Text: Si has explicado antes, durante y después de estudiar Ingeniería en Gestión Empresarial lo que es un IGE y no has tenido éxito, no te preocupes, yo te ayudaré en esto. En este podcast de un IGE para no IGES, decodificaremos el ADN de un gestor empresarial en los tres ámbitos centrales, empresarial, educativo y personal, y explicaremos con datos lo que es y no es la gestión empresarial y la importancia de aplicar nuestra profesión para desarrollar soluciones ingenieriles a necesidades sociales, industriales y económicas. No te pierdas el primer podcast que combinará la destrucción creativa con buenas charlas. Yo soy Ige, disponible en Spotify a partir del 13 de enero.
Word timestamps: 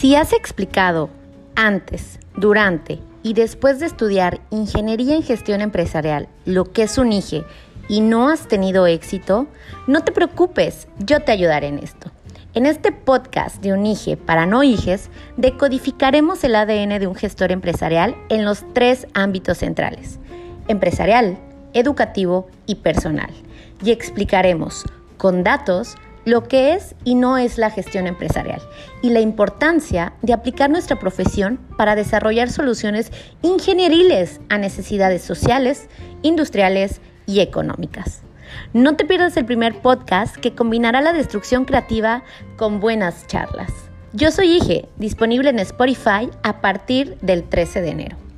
Si 0.00 0.14
has 0.14 0.32
explicado 0.32 1.10
antes, 1.56 2.20
durante 2.34 3.00
y 3.22 3.34
después 3.34 3.80
de 3.80 3.84
estudiar 3.84 4.40
Ingeniería 4.48 5.14
en 5.14 5.22
Gestión 5.22 5.60
Empresarial 5.60 6.26
lo 6.46 6.64
que 6.72 6.84
es 6.84 6.96
un 6.96 7.12
IGE 7.12 7.44
y 7.86 8.00
no 8.00 8.30
has 8.30 8.48
tenido 8.48 8.86
éxito, 8.86 9.46
no 9.86 10.02
te 10.02 10.10
preocupes, 10.10 10.88
yo 11.00 11.20
te 11.20 11.32
ayudaré 11.32 11.66
en 11.66 11.80
esto. 11.80 12.10
En 12.54 12.64
este 12.64 12.92
podcast 12.92 13.60
de 13.60 13.74
un 13.74 13.84
IGE 13.84 14.16
para 14.16 14.46
no 14.46 14.62
IGES, 14.62 15.10
decodificaremos 15.36 16.42
el 16.44 16.56
ADN 16.56 16.98
de 16.98 17.06
un 17.06 17.14
gestor 17.14 17.52
empresarial 17.52 18.16
en 18.30 18.46
los 18.46 18.64
tres 18.72 19.06
ámbitos 19.12 19.58
centrales, 19.58 20.18
empresarial, 20.66 21.36
educativo 21.74 22.48
y 22.64 22.76
personal, 22.76 23.34
y 23.84 23.90
explicaremos 23.90 24.82
con 25.18 25.44
datos 25.44 25.96
lo 26.24 26.44
que 26.44 26.74
es 26.74 26.94
y 27.04 27.14
no 27.14 27.38
es 27.38 27.58
la 27.58 27.70
gestión 27.70 28.06
empresarial 28.06 28.60
y 29.02 29.10
la 29.10 29.20
importancia 29.20 30.12
de 30.22 30.32
aplicar 30.32 30.70
nuestra 30.70 30.98
profesión 30.98 31.58
para 31.76 31.96
desarrollar 31.96 32.50
soluciones 32.50 33.12
ingenieriles 33.42 34.40
a 34.48 34.58
necesidades 34.58 35.22
sociales, 35.22 35.88
industriales 36.22 37.00
y 37.26 37.40
económicas. 37.40 38.22
No 38.72 38.96
te 38.96 39.04
pierdas 39.04 39.36
el 39.36 39.44
primer 39.44 39.80
podcast 39.80 40.36
que 40.36 40.54
combinará 40.54 41.00
la 41.00 41.12
destrucción 41.12 41.64
creativa 41.64 42.22
con 42.56 42.80
buenas 42.80 43.26
charlas. 43.26 43.70
Yo 44.12 44.32
soy 44.32 44.56
Ige, 44.56 44.88
disponible 44.96 45.50
en 45.50 45.60
Spotify 45.60 46.28
a 46.42 46.60
partir 46.60 47.16
del 47.20 47.44
13 47.44 47.80
de 47.80 47.88
enero. 47.90 48.29